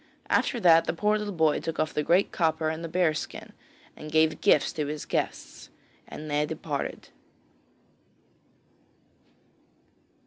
After 0.31 0.59
that 0.59 0.85
the 0.85 0.93
poor 0.95 1.19
little 1.19 1.31
boy 1.31 1.59
took 1.59 1.79
off 1.79 1.93
the 1.93 2.01
great 2.01 2.31
copper 2.31 2.69
and 2.69 2.83
the 2.83 2.87
bear 2.89 3.13
skin, 3.13 3.53
and 3.95 4.11
gave 4.11 4.41
gifts 4.41 4.73
to 4.73 4.87
his 4.87 5.05
guests, 5.05 5.69
and 6.07 6.27
they 6.27 6.43
departed. 6.47 7.09